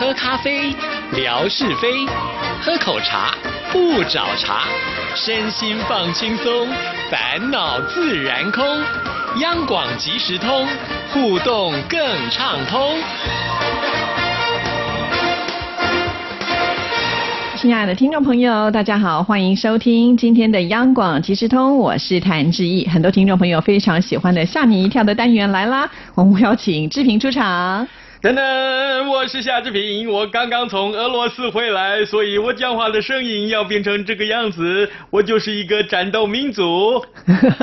[0.00, 0.74] 喝咖啡，
[1.12, 2.08] 聊是非；
[2.62, 3.34] 喝口茶，
[3.70, 4.62] 不找茬。
[5.14, 6.66] 身心放轻松，
[7.10, 8.64] 烦恼自然空。
[9.42, 10.66] 央广即时通，
[11.12, 12.00] 互动更
[12.30, 12.96] 畅通。
[17.58, 22.88] 亲爱的听众朋友，大家好，欢迎收听今天的央广即时通，我是谭志毅。
[22.88, 27.86] 很多听众朋友非常喜欢的吓你一跳的单元来啦，我们邀请志平出场。
[28.22, 34.90] 等等，我是夏志平，我刚刚从俄罗斯回来，所以我讲话的声音要变成这个样子。
[35.08, 37.02] 我就是一个战斗民族。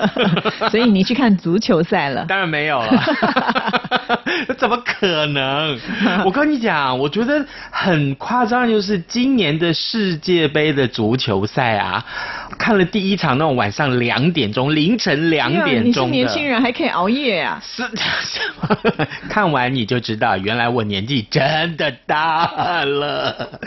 [0.71, 2.25] 所以你去看足球赛了？
[2.27, 3.03] 当然没有了。
[4.57, 5.79] 怎么可能？
[6.25, 12.03] 我跟你讲，我觉得很夸张，就是今年的世界杯的足球赛啊，
[12.57, 17.61] 看了第一场那种晚上两点钟，凌晨两点钟你是年轻人还可以熬夜啊？
[17.63, 17.83] 是，
[19.29, 20.37] 看完你就知道。
[20.37, 23.59] 原来我年纪真的大了，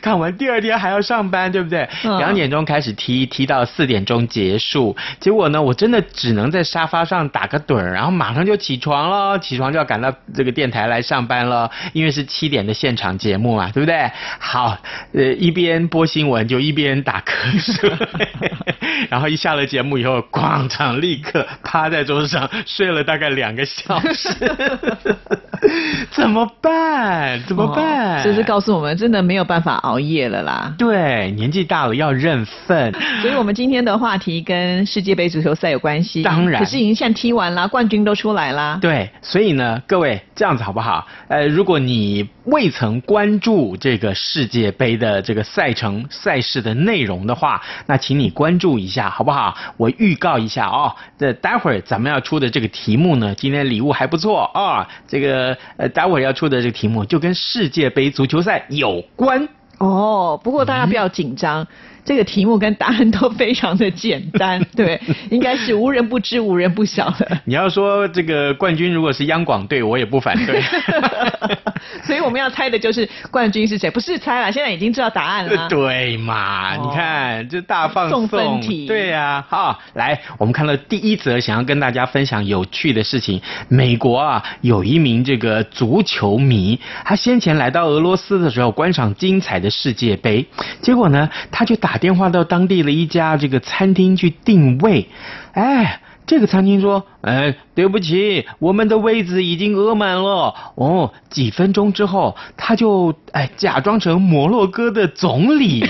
[0.00, 1.88] 看完第二天还要上班，对不对？
[2.02, 4.96] 两点钟开始踢，踢到四点钟结束。
[5.20, 14.10] 结果呢，我真的只能在沙发上打个盹儿，然后马上就起床了，起床就要赶到这个电台来上班了，因为是七点的现场节目嘛，对不对？
[14.38, 14.76] 好，
[15.12, 17.90] 呃，一边播新闻就一边打瞌睡，
[19.10, 24.28] 然后一下了节目以后，广场立刻趴在桌子上睡了大概两个小时。
[26.12, 27.42] 怎么办？
[27.46, 28.22] 怎么办？
[28.22, 30.72] 这是告诉我们，真的没有办法熬夜了啦。
[30.78, 32.92] 对，年纪大了要认份。
[33.20, 36.22] 所以我们今天的话题跟世界杯足球赛有关系。
[36.22, 38.78] 当然，可是已经现在踢完了，冠军都出来啦。
[38.80, 41.06] 对，所以呢，各位这样子好不好？
[41.28, 49.54] 呃，如果你未曾关注这个世界杯的这个赛程赛事的内容的话，那请你关注一下好不好？
[49.76, 54.88] 我预告一下哦，这待会儿咱们要出的这个题目呢，今天礼物还不错啊。
[55.06, 59.46] 这个呃，待会儿要出的这个题目就跟世界杯足球赛有关
[59.78, 60.40] 哦。
[60.42, 61.66] 不过大家不要紧张。
[62.04, 64.98] 这个题目跟答案都非常的简单， 对，
[65.30, 67.38] 应该是无人不知、无人不晓的。
[67.44, 70.62] 你要说这个冠军如果是央广队，我也不反对。
[72.02, 75.68] 所以我们要猜的就是冠军是谁，不是猜了，现在已经知道答案了。
[75.68, 76.76] 对嘛？
[76.76, 79.44] 你看这大放送分题，对呀。
[79.48, 83.40] 好，来，我们看到第一则，想要跟大家分享有趣的事情。
[83.68, 90.46] 美国啊，有一名这个足球迷，他先前来到俄罗斯的时候观赏精彩的世界杯，
[90.80, 91.97] 结果呢，他就打。
[91.98, 95.08] 电话到当地的一家这个餐厅去定位，
[95.52, 100.54] 哎，这个餐厅说，哎，对不起，我们的位子已经额满了。
[100.76, 105.84] 哦，几分钟之后，他就哎假装成摩洛哥的总理，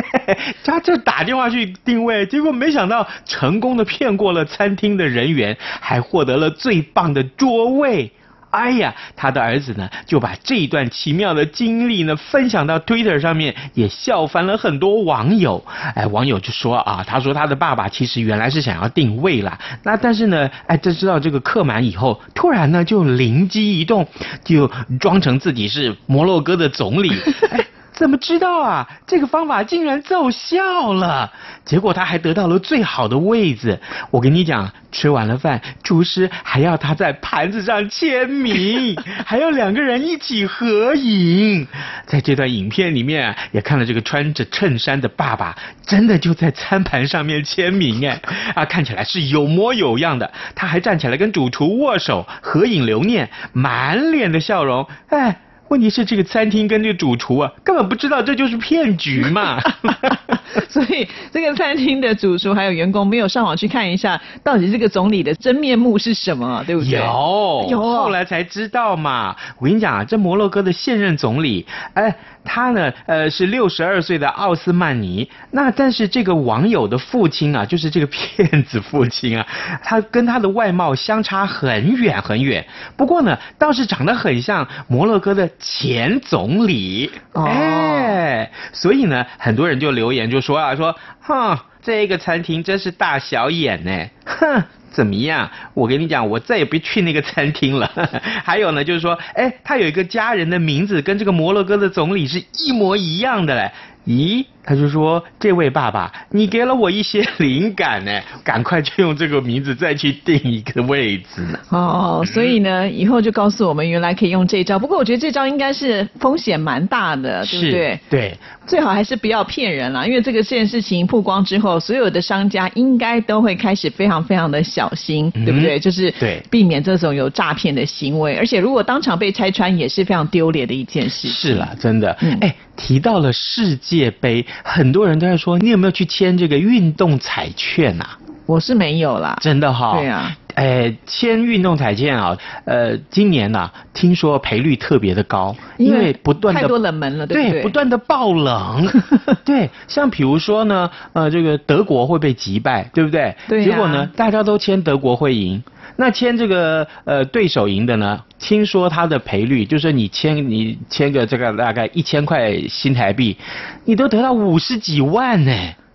[0.64, 8.12] 他这打电话去定位，结果没想到成功的骗过了餐厅的人员，还获得了最棒的桌位。
[8.54, 15.64] 哎呀，他的儿子呢就把这一段奇妙的经历呢分享到 Twitter 上面，也笑翻了很多网友。
[15.94, 24.06] 哎，网友就说啊，他说他的爸爸其实原来是想要定位啦，那但是呢，哎，在知道这个客满以后，突然呢就灵机一动，
[24.44, 27.10] 就装成自己是摩洛哥的总理。
[27.94, 28.88] 怎么知道啊？
[29.06, 31.32] 这个方法竟然奏效了！
[31.64, 33.80] 结果他还得到了最好的位子。
[34.10, 41.68] 我跟你讲，吃完了饭，厨师还要他在盘子上签名， 还要两个人一起合影。
[42.04, 45.56] 在这段影片里面，也看了这个穿着衬衫的爸爸，
[45.86, 48.20] 真的就在餐盘上面签名哎
[48.56, 50.32] 啊，看起来是有模有样的。
[50.56, 55.42] 他还站起来跟主厨握手合影留念，满脸的笑容哎。
[55.68, 59.58] 问题是这个餐厅跟这个主厨啊，根本不知道这就是骗局嘛。
[60.68, 66.92] 所以这个餐厅的主厨还有员工没有上网去看一下，到底这个总理的真面目是什么，对不对？
[66.92, 69.34] 有，有，后来才知道嘛。
[69.58, 72.14] 我跟你讲啊，这摩洛哥的现任总理，哎，
[72.44, 75.28] 他呢，呃，是六十二岁的奥斯曼尼。
[75.50, 79.46] 那但是这个网友的父亲啊，就是这个骗子父亲啊，
[79.82, 82.64] 他跟他的外貌相差很远很远。
[82.96, 87.10] 不过呢，倒是长得很像摩洛哥的前总理。
[87.32, 90.40] 哎，所以呢，很多人就留言就。
[90.40, 95.50] 说啊说，哼，这个餐厅真是大小眼呢，哼，怎么样？
[95.72, 97.90] 我跟你讲，我再也不去那个餐厅了。
[98.44, 103.72] 还有呢，就是说，哎，他有一个家人的名字跟这个摩洛哥的总理是一模一样的嘞。
[104.06, 104.44] 咦？
[104.64, 114.78] 他就说：“这位爸爸，你给了我一些 灵感呢，赶快就用这个名字再去定一个位置。”哦，所以呢，以后就告诉我们原来可以用这招。
[114.78, 118.00] 不过我觉得这招应该是风险蛮大的，对不对？
[118.08, 125.78] 对，最好还是不要骗人了，因为这个这件事情曝光之后，所有的商家应该都会开始非常非常的小心，对不对？
[125.78, 128.34] 就是对避免这种有诈骗的行为。
[128.36, 131.28] 而且如果当场被拆穿，也是非常丢脸的一件事。
[131.28, 132.10] 是了，真的。
[132.40, 134.46] 哎，提到了世界杯。
[134.62, 138.18] 很多人都在说，你有没有去签这个运动彩券啊？
[138.46, 139.96] 我是没有啦，真的哈。
[139.98, 142.36] 对啊，哎，签运动彩券啊，
[142.66, 147.62] 呃，今年呐，听说赔率特别的高，因为不断的太多冷门了，对不对？
[147.62, 148.86] 不断的爆冷，
[149.46, 153.34] 对，像比如说呢，呃，这个德国会被击败，对不对？
[153.48, 153.64] 对。
[153.64, 155.62] 结果呢，大家都签德国会赢。
[155.96, 158.20] 那签这个呃对手赢的呢？
[158.38, 163.36] 听说他的赔率就是你签你签个这个大概一千块新台币，
[163.84, 165.52] 你都得到五十几万呢。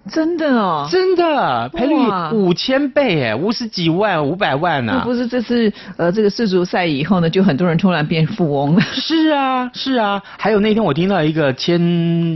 [0.09, 1.93] 真的哦，真的赔率
[2.31, 5.01] 五千倍哎，五十几万五百万呢。
[5.03, 8.81] 不是这次呃这个世足赛以后呢，就很多人突然变富翁了。
[8.81, 11.79] 是啊是啊，还有那天我听到一个签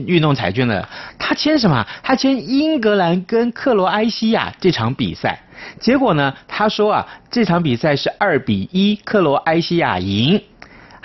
[0.05, 0.87] 运动彩券的，
[1.17, 1.83] 他签什么？
[2.03, 5.41] 他签英格兰跟克罗埃西亚这场比赛。
[5.79, 6.33] 结果呢？
[6.47, 10.41] 他说啊，这场比赛是二比一，克罗埃西亚赢。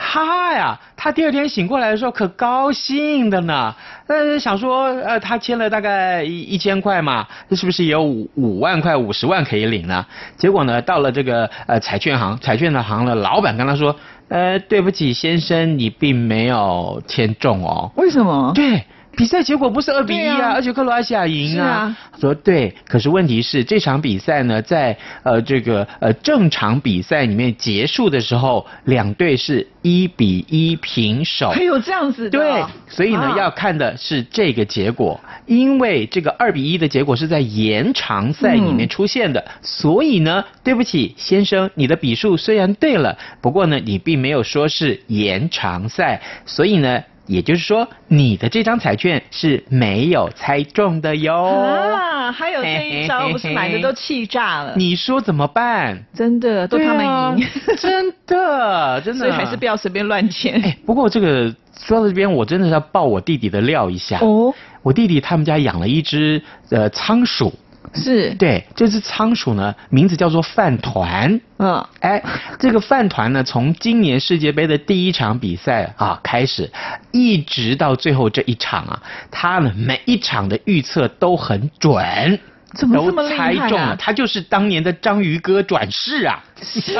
[0.00, 3.74] 哈呀，他第二天醒过来的时候可高兴的呢。
[4.06, 10.06] 呃，想说，呃，他签了大概一一千块嘛，这是不是也有五五万块、五十万可以领呢？
[10.36, 13.96] 结果呢，到了这个呃彩券行，彩券的行的老板跟他说，
[14.28, 17.90] 呃，对不起先生，你并没有签中哦。
[17.96, 18.52] 为什么？
[18.54, 18.84] 对。
[19.18, 21.92] 比赛结果不是二比一啊，而且克罗埃西亚赢啊。
[22.20, 31.50] 说对，可是问题是这场比赛呢，在呃这个呃正常比赛里面结束的时候，两队是一比一平手。
[31.50, 32.38] 还有这样子的？
[32.38, 47.02] 对，所以呢要看的是这个结果，因为这个二比一的结果是在延长赛里面出现的，所以呢，对不起先生，你的笔数虽然对了，不过呢你并没有说是延长赛，所以呢。
[47.28, 51.34] 也就是说，你的这张彩券是没有猜中的哟。
[51.36, 54.72] 啊，还有这一招，不是买的都气炸了。
[54.76, 56.02] 你说怎么办？
[56.14, 57.46] 真的，都他们赢。
[57.78, 59.20] 真的，真的。
[59.20, 60.60] 所以还是不要随便乱签。
[60.62, 64.18] 哎，不过这个说到这边，我真的是要爆我弟弟的料一下。
[64.20, 64.52] 哦。
[64.82, 67.52] 我弟弟他们家养了一只呃仓鼠。
[67.94, 71.40] 是对这只仓鼠呢，名字叫做饭团。
[71.58, 72.22] 嗯，哎，
[72.58, 76.70] 这个饭团呢，从今年世界杯的第一场比赛啊开始，
[77.12, 82.38] 一直到最后这一场啊，它呢每一场的预测都很准。
[82.74, 83.56] 怎么这么厉害？
[83.56, 86.44] 猜中了，他就是当年的章鱼哥转世啊！
[86.68, 86.94] 是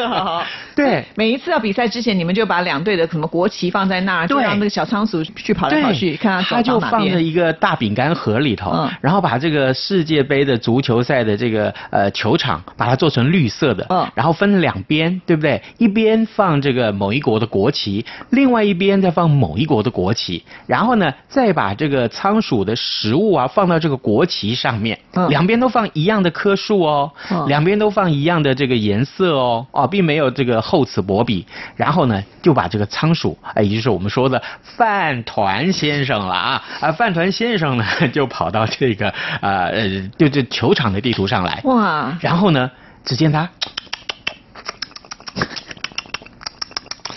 [0.00, 0.42] 啊，
[0.74, 15.62] 对，每一次要比赛之前，你们就把两队的什么国旗放在那儿，就让那个小仓鼠去跑来跑去，看它就放在一个大饼干盒里头，然后把这个世界杯的足球赛的这个呃球场，把它做成绿色的，嗯，然后分两边，对不对？
[15.78, 24.98] 一边放这个某一国的国旗，另外一边再放某一国的国旗，然后呢，再把这个仓鼠的食物啊放到这个国旗上面。
[25.28, 27.12] 两边都放一样的棵树哦，
[27.46, 31.46] 两边都放一样的这个颜色哦，啊，并没有这个厚此薄彼。
[31.76, 39.08] 然后呢，就把这个仓鼠，哎，也就是我们说的饭团先生了啊啊，饭团先生呢， 就跑到这个
[39.40, 41.60] 啊呃，就这球场的地图上来。
[41.64, 42.16] 哇！
[42.20, 42.70] 然后呢，
[43.04, 43.48] 只见他，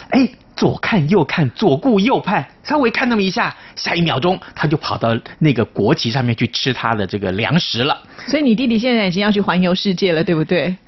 [0.10, 0.30] 哎。
[0.56, 8.02] 左看右看，左顾右盼，稍微看那么一下，下一秒钟他就跑到那个国旗上面去吃他的这个粮食了。
[8.28, 10.76] 所以你弟弟现在已经要去环游世界了，对不对？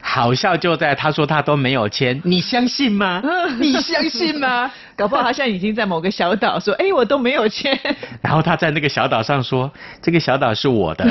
[0.00, 3.22] 好笑就在他说他都没有签，你相信吗？
[3.60, 4.70] 你相信吗？
[4.96, 7.78] 搞不好他现在已经在某个小岛说，哎，我都没有签。
[8.22, 9.70] 然后他在那个小岛上说，
[10.02, 11.04] 这个小岛是我的。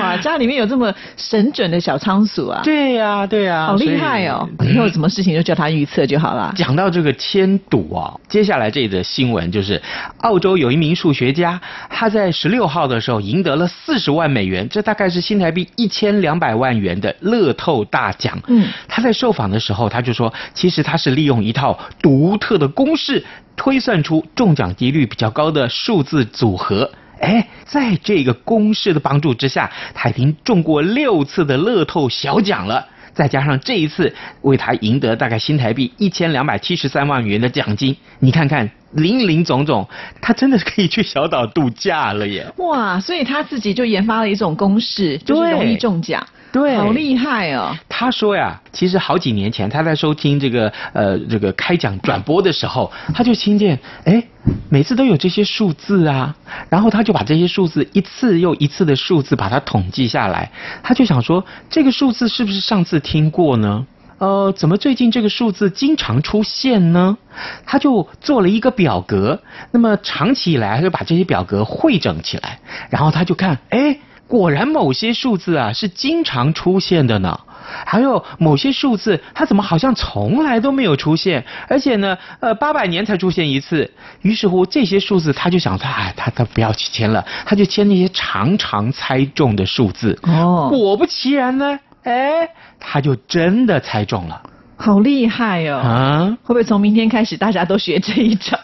[0.00, 2.60] 哇，家里面有这么神准的小仓鼠啊！
[2.62, 4.48] 对呀，对呀，好厉害哦！
[4.60, 6.52] 以后什么事情就叫他预测就好了。
[6.56, 9.80] 讲到这个千赌啊，接下来这则新闻就是，
[10.18, 18.38] 澳洲有一名数学家，他在十六号的时候赢得了四十万美元，这大概是新台币一千两百万元的乐透大奖。
[18.46, 23.24] 嗯，他在受访的时候他就说，其实他是利用一套独特的公式
[23.56, 26.90] 推算出中奖几率比较高的数字组合。
[27.20, 32.86] 哎，在这个公式的帮助之下，他已经中过六次的乐透小奖了。
[33.14, 39.88] 再加上这一次为他赢得大概新台币一千两百七十三万元的奖金，你看看林林总总，
[40.20, 42.46] 他真的是可以去小岛度假了耶！
[42.58, 46.24] 哇，所以他自己就研发了一种公式，就是容易中奖。
[46.50, 47.76] 对，好厉害哦。
[47.88, 54.22] 他说呀，其实好几年前他在收听这个呃这个开讲转播的时候，他就听见哎，
[54.70, 56.34] 每次都有这些数字啊，
[56.70, 60.50] 然后他就把这些数字一次又一次的数字把它统计下来，
[60.82, 63.86] 他就想说这个数字是不是上次听过呢？
[64.18, 67.16] 呃，怎么最近这个数字经常出现呢？
[67.64, 69.40] 他就做了一个表格，
[69.70, 72.58] 那么长期以来他就把这些表格汇整起来，
[72.90, 73.96] 然后他就看，哎，
[74.28, 77.40] 果然某些数字啊是经常出现的呢，
[77.86, 83.90] 还有某些数字它怎么好像从来都没有出现，而且呢，呃，八百年才出现一次。
[84.20, 90.18] 于是乎这些数字他就想他，哎，他他不要去签了，他就签那些常常猜中的数字。
[90.22, 91.78] 哦，果不其然呢。
[92.04, 94.42] 哎，他就真的猜中了，
[94.76, 95.76] 好厉害哦！
[95.78, 98.58] 啊，会不会从明天开始大家都学这一招？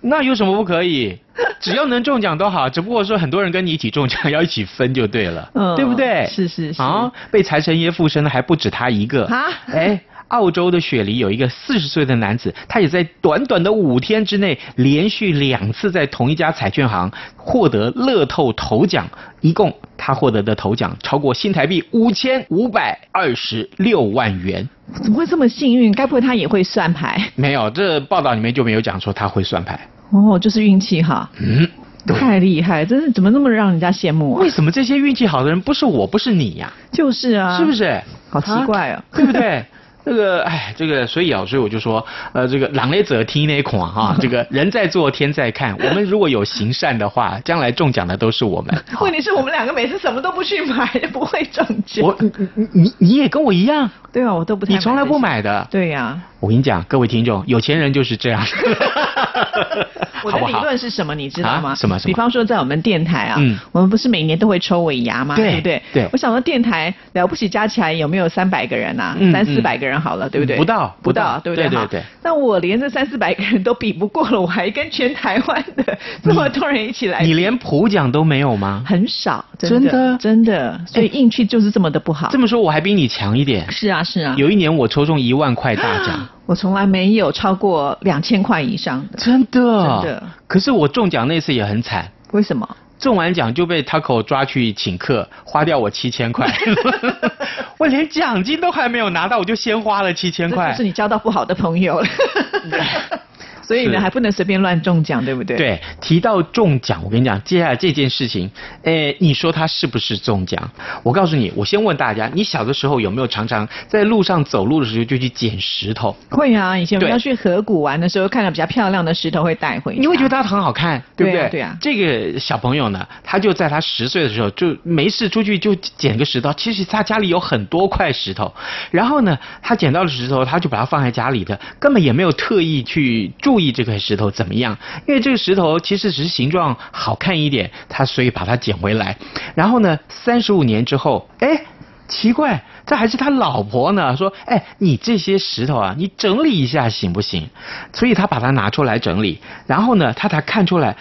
[0.00, 1.18] 那有什么不可以？
[1.60, 6.26] 只要能中奖都好，只不过说很多人跟你一起中奖，要一起分就对了，嗯，对不对？
[6.26, 9.44] 是是是啊，被财神爷附身的还不止他一个啊！
[9.72, 10.00] 哎。
[10.28, 19.08] 澳洲的雪梨有一个四十岁的男子，他也在短短的五天之内，连续两次在同一家彩券行获得乐透头奖，
[19.40, 24.68] 一共他获得的头奖超过新台币五千五百二十六万元。
[25.02, 25.92] 怎么会这么幸运？
[25.92, 27.30] 该不会他也会算牌？
[27.34, 29.78] 没有，这报道里面就没有讲说他会算牌。
[30.10, 31.28] 哦，就是运气哈。
[31.38, 31.68] 嗯，
[32.06, 34.40] 太厉害，真是怎么那么让人家羡慕啊？
[34.40, 36.72] 为什么这些运气好的人不是我，不是你呀？
[36.90, 38.00] 就是啊，是不是？
[38.30, 39.64] 好奇怪哦，对不对？
[40.04, 45.76] 这个哎，这个所以啊，所以我就说，呃，这个狼雷者听那款哈， 这个人在做天在看。
[45.78, 48.74] 我们如果有行善的话， 将来中奖的都是我们。
[49.00, 52.04] 问题是我们两个每次什么都不去买，不会中奖。
[52.04, 53.90] 我你你你你也跟我一样。
[54.12, 54.72] 对啊，我都不太。
[54.72, 55.66] 你从来不买的。
[55.70, 56.20] 对呀。
[56.40, 58.40] 我跟你讲，各位听众，有钱人就是这样。
[60.22, 61.12] 我的理论是什么？
[61.14, 61.74] 你知道吗？
[61.74, 62.12] 什么什么？
[62.12, 63.40] 比方说，在我们电台啊，
[63.72, 65.34] 我们不是每年都会抽尾牙吗？
[65.34, 65.82] 对不对？
[65.92, 66.08] 对。
[66.12, 69.16] 我想说，电台了不起，加起来有没有三百个人呐？
[69.32, 70.56] 三四百个人好了，对不对？
[70.56, 71.68] 不到，不到，对不对？
[71.68, 72.02] 对对对。
[72.22, 77.20] 那我连这三四百个人都比不过了，我还跟全台湾的这么多人一起来？
[77.22, 78.84] 你连普奖都没有吗？
[78.86, 80.80] 很少，真的，真的。
[80.86, 82.28] 所以运气就是这么的不好。
[82.30, 83.68] 这么说，我还比你强一点。
[83.72, 84.34] 是啊，是啊。
[84.36, 86.26] 有一年我抽中一万块大奖。
[86.46, 90.22] 我从来没有超过两千块以上的，真的，真的。
[90.46, 92.66] 可是我中奖那次也很惨，为什么？
[92.98, 96.50] 中完奖就被 Taco 抓去请客，花掉我七千块，
[97.78, 100.74] 我连奖金都还没有拿到，我就先花了七千块。
[100.74, 102.06] 是你交到不好的朋友了。
[103.68, 105.58] 所以呢，还不能随便乱中奖，对不对？
[105.58, 108.50] 对，提到中奖，我跟你讲，接下来这件事情，
[108.82, 110.70] 诶，你说他是不是中奖？
[111.02, 116.16] 我告诉你，我先问大家，你小的时候有没有常常在路上走路的时候就去捡石头？
[116.30, 119.94] 会啊，以前我们要去河谷玩的时候，看到比较漂亮的石头会带回。
[119.98, 121.50] 你会觉得它很好看，对不对？
[121.50, 121.76] 对啊。
[121.78, 128.50] 这个小朋友呢，他就在他十岁的时候就没事出去就捡个石头，其实他家里有很多块石头，
[128.90, 133.57] 然后呢，他捡到了石头，他就把它放在家里的，根本也没有特意去注。
[133.58, 134.78] 注意这块石头怎么样？
[135.04, 139.16] 因为这个石头其实只是形状好看一点，他所以把它捡回来。
[139.56, 141.60] 然后呢，三十五年之后，哎，
[142.06, 144.16] 奇怪，这还是他老婆呢。
[144.16, 147.48] 说，哎，你这些石头啊，你整理一下行不行？
[147.92, 149.40] 所以他把它拿出来整理。
[149.66, 150.96] 然后呢，他才看出来。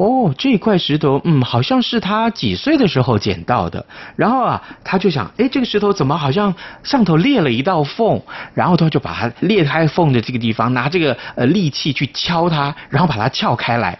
[0.00, 3.84] 哦，这块石头，嗯，好像是他几岁的时候捡到的。
[4.16, 8.22] 然后啊，他就想，哎，这个石头怎么好像上头裂了一道缝？
[8.54, 13.98] 然后他就把它裂开缝的这个地方，拿这个呃利器去敲它，然后把它撬开来。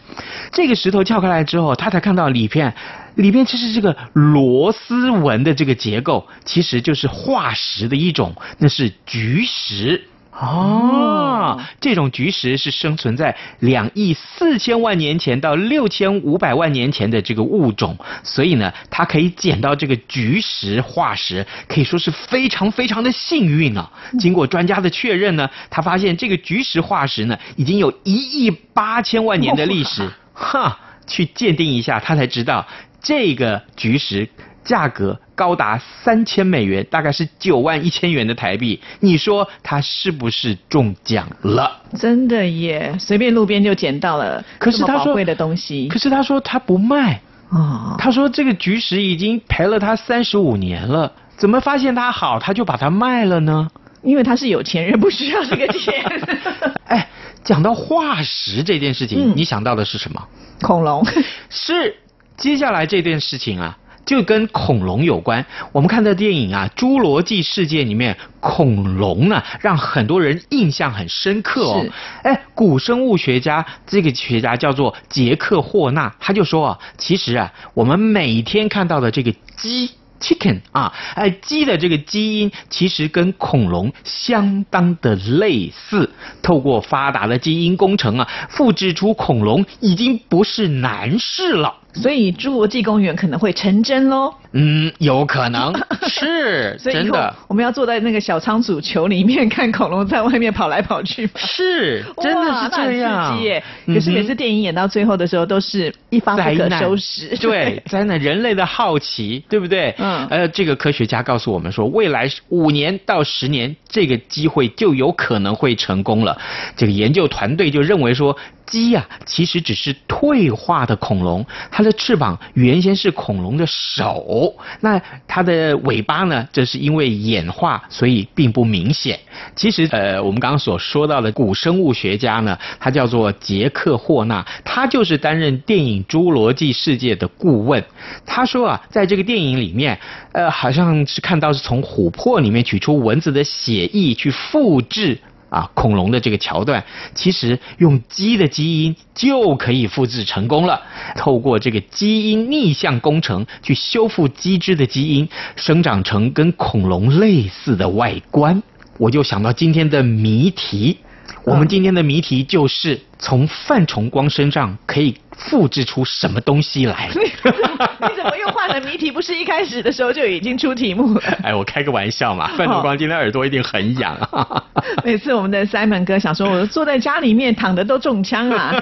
[0.50, 2.72] 这个石头撬开来之后，他才看到里边，
[3.16, 10.02] 里边其实这个螺丝纹的这个结构，其实就是化石的一种，那是菊石。
[10.40, 23.90] 哦，这种菊石是生存在两亿四千万年前到六千五百万年前的这个物种，所以呢，它可以捡到这个菊石化石，可以说是非常非常的幸运啊。
[24.18, 30.10] 经过专家的确认呢，他发现这个菊石化石呢，已经有一亿八千万年的历史。
[30.32, 32.66] 哈，去鉴定一下，他才知道
[33.02, 34.26] 这个菊石。
[34.64, 38.80] 价格高达三千美元，大概是九万一千元的台币。
[39.00, 41.80] 你说他是不是中奖了？
[41.98, 45.88] 真的耶，随便路边就捡到了可是他宝贵的东西。
[45.88, 53.68] 可是他说他不卖啊，他说这个菊石已经陪了他三十五年了，怎么发现它好他就把它卖了呢？
[54.02, 55.94] 因为他是有钱人，不需要这个钱。
[56.86, 57.08] 哎，
[57.42, 60.22] 讲到化石这件事情，你想到的是什么？
[60.62, 61.04] 恐龙
[61.50, 61.96] 是。
[62.36, 63.76] 接下来这件事情啊。
[64.10, 65.46] 就跟恐龙有关。
[65.70, 71.86] 我们看的电影啊，《侏罗纪世界》里面恐龙呢，让很多人印象很深刻哦。
[72.24, 79.92] 哎，古生物学家这个学家叫做杰克霍纳，他就说啊，其实啊，我们每天看到的这个鸡。
[80.20, 86.10] chicken 啊，哎，鸡的这个基因其实跟恐龙相当的类似，
[86.42, 91.74] 透过发达的基因工程啊，复制出恐龙已经不是难事了。
[91.94, 94.32] 所以侏罗纪公园可能会成真喽。
[94.52, 95.72] 嗯，有可能
[96.08, 97.32] 是真的。
[97.46, 101.28] 我们要坐在那个小仓鼠球里面看恐龙在外面跑来跑去。
[101.36, 103.32] 是， 真的是这样。
[103.32, 103.62] 刺激耶！
[103.86, 107.36] 可是每次电影演到最后的时候，都是一发不可收拾。
[107.36, 109.94] 对， 灾难，人类的好奇，对不对？
[109.98, 110.26] 嗯。
[110.28, 116.36] 呃，这个科学家告诉我们说，未来五年到十年，这个机会就有可能会成功了。
[116.76, 118.36] 这个研究团队就认为说。
[118.66, 126.46] 鸡呀，其实只是退化的恐龙，它它的翅膀原先是恐龙的手，那它的尾巴呢？
[126.52, 129.18] 这是因为演化，所以并不明显。
[129.56, 137.82] 其实，呃，我们刚刚所说到的古生物学家呢，他叫做杰克霍纳，他就是担任电影《侏罗纪世界》的顾问。
[138.26, 139.98] 他说啊，在这个电影里面，
[140.32, 145.18] 呃，好像是看到是从琥珀里面取出蚊子的血液去复制。
[145.50, 146.82] 啊，恐龙的这个桥段，
[147.14, 150.80] 其实用鸡的基因就可以复制成功了。
[151.16, 158.62] 透过这个基因逆向工程去修复鸡只的基因，生长成跟恐龙类似的外观，
[158.96, 160.98] 我就想到今天的谜题。
[161.44, 165.14] 我们今天的谜题就是从范崇光身上可以。
[165.40, 167.08] 复制出什么东西来？
[167.16, 169.10] 你怎么又换了谜题？
[169.10, 171.22] 不是一开始的时候就已经出题目了？
[171.42, 172.50] 哎，我开个玩笑嘛。
[172.58, 174.62] 范崇光今天耳朵一定很痒啊。
[175.02, 178.74] 每次我们的 Simon 哥想说，我坐在家里面躺着都中枪啊。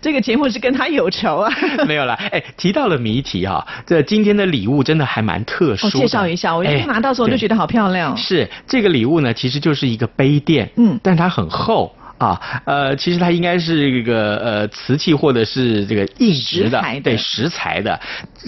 [0.00, 1.52] 这个节目是跟他有仇啊。
[1.86, 5.98] 没有啦，哎，提到了谜题啊，这今天的礼物真的还蛮特殊的。
[5.98, 8.16] 介绍一下，我一拿到时候就觉得好漂亮。
[8.16, 11.94] 是这个礼物呢，其实就是一个杯垫，嗯，但它很厚。
[12.22, 17.98] 啊，呃，其实它应该是这个呃瓷器或者是这个硬质的，对，石材的，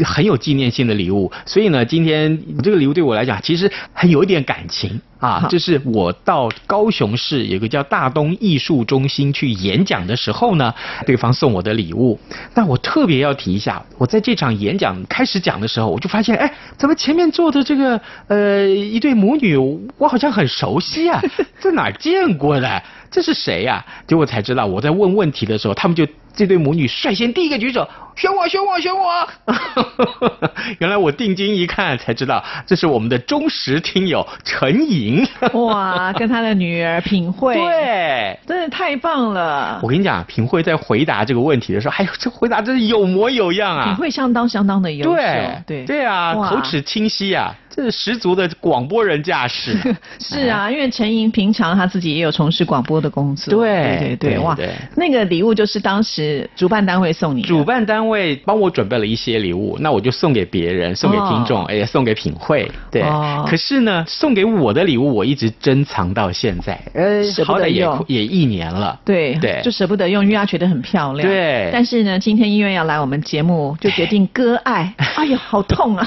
[0.04, 1.30] 很有纪念性的礼物。
[1.44, 5.46] 所以呢，今天这个礼物对我来讲，其实很有一点感情啊。
[5.48, 10.72] 就是我到高雄市有个叫大东艺术中心去演讲的时候呢，
[11.06, 12.18] 对方送我的礼物。
[12.54, 19.56] 那我特别要提一下，我在这场演讲开始讲的时候，我就发现，哎，怎么前面坐的这个呃一对母女，
[19.98, 21.20] 我好像很熟悉啊，
[21.58, 22.82] 在哪儿见过的？
[23.10, 23.84] 这是谁呀？
[24.08, 26.04] 结果才知道，我在问问题的时候，他们就
[26.34, 27.88] 这对母女率先第一个举手。
[28.16, 29.28] 选我，选我，选我！
[30.78, 35.26] 原来我定睛一看才知道，这是我们的忠实听友陈莹。
[35.66, 39.80] 哇，跟他的女儿品慧，对，真的太棒了。
[39.82, 43.86] 我跟你讲，品慧在回答这个问题的时候，哎呦，这回答真是有模有样啊！
[43.86, 49.76] 品慧相当相当的优秀，对对对啊，口齿清晰啊，这是十足的广播人架势。
[50.20, 53.50] 是啊，因为陈莹平常他自己也有从事广播的工作。
[53.52, 54.56] 对对对，哇，
[54.96, 58.04] 那个礼物就是当时主办单位送你，主办单。
[58.04, 63.02] 位帮我准备了一些礼物，那我就送给别人，送给听众，哎，送给品会，对。
[63.46, 71.26] 可是呢，送给我的礼物我一直珍藏到现在，呃，好歹也也一年了，对对，就舍不得用，因为他觉得很漂亮。
[71.26, 71.70] 对。
[71.72, 74.92] 但是呢，今天因为要来我们节目，就决定割爱。
[75.16, 76.06] 哎呀，好痛啊！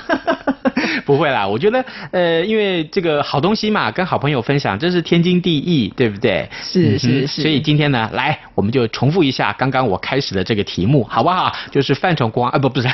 [1.04, 6.48] 不会啦，我觉得，呃，因为这个好东西嘛，跟好朋友分享，这是天经地义，对不对？
[6.62, 7.42] 是是是。
[7.42, 11.52] 所以今天呢，来，我们就重复一下刚刚我开始的这个题目，好不好？
[11.72, 11.88] 就是。
[11.88, 12.90] 是范崇光啊，不不是，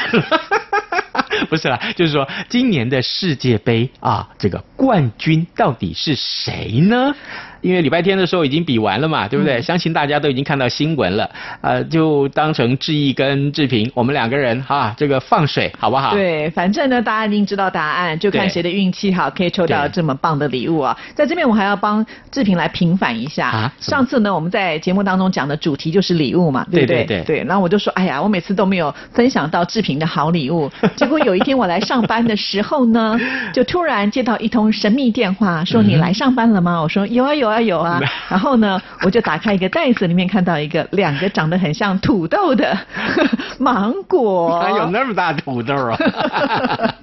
[1.50, 7.16] 不是啦，就是说今年的世界杯啊，这个冠军到底是谁呢？
[7.64, 9.62] 因为礼拜天的时候已经比完了嘛，对不对？
[9.62, 11.30] 相信大家都已经看到新闻了，
[11.62, 16.14] 呃，就当成志毅跟志平我们两个人哈，这个放水好不好？
[16.14, 20.98] 对，反正呢，大家已经知道答案，就看谁的运气好，可以抽到这么棒的礼物啊！
[21.16, 23.74] 在这边我还要帮志平来平反一下啊。
[23.80, 27.06] 上次呢，我们在节目当中讲的主题就是礼物嘛，对不对？
[27.06, 27.44] 对对。
[27.46, 33.18] 然后我就说，哎呀，我每次都没有分享到志平的好礼物， 结果有一天我来上班的时候呢，
[33.54, 36.82] 就突然接到一通神秘电话，说你来上班了吗？
[36.82, 37.53] 我说有啊有啊。
[37.62, 42.78] 有啊， 然后呢，我就打开一个袋子，里面看到一个两个长得很像土豆的
[43.60, 44.60] 芒果。
[44.62, 45.98] 还有那么大土豆啊！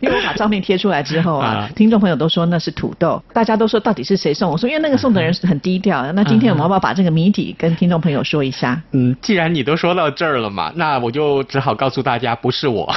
[0.00, 4.50] 因为我把照片贴出来之后啊，听众朋友都说那是土豆，大家都说到底是谁送？
[4.50, 6.10] 我说因为那个送的人很低调。
[6.12, 8.80] 那今天我们要不要把这个谜底跟听众朋友说一下？
[8.92, 12.90] 嗯，既然你都说到这儿了嘛，那我就只好告诉大家，不是我。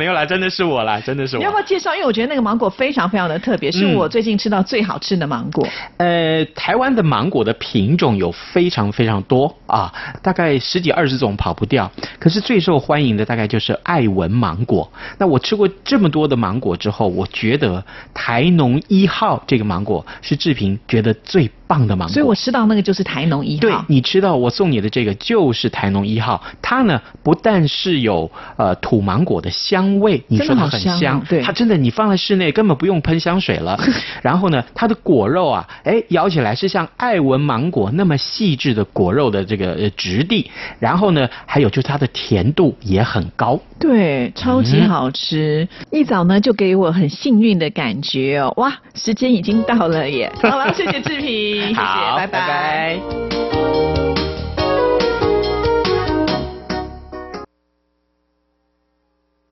[0.00, 1.40] 没有啦，真的是我啦，真的是我。
[1.40, 1.94] 你要不要介绍？
[1.94, 5.68] 因为我觉得那个芒果非常非常的特别，是我最近吃到最好吃的芒果。
[5.98, 11.92] 呃，台湾的芒果的品种有非常非常多啊，大概十几二十种跑不掉。
[12.18, 14.90] 可是最受欢迎的大概就是爱文芒果。
[15.18, 17.84] 那我吃过这么多的芒果之后，我觉得
[18.14, 21.50] 台农一号这个芒果是志平觉得最。
[21.70, 22.12] 棒的芒果。
[22.12, 23.60] 所以我吃到那个就是台农一号。
[23.60, 33.78] 对你吃到我送你的这个就是台农一号，它呢不但是有呃土芒果的香味，你说它很香，对，它真的你放在室内根本不用喷香水了。
[34.20, 40.50] 然后呢，它的果肉啊，哎，咬起来是像爱文芒果那么细致的果肉的这个质地。
[40.80, 45.68] 然后呢，还有就是它的甜度也很高，对，超级好吃。
[45.92, 50.32] 一早呢就给我很幸运的感觉哦，哇，时间已经到了耶！
[50.42, 51.82] 好了，谢谢志平，谢谢，
[52.16, 53.49] 拜拜。